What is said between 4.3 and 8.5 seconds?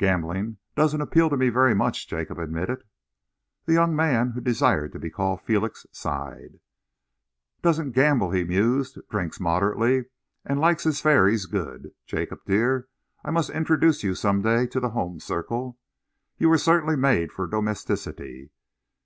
who desired to be called Felix sighed. "Doesn't gamble," he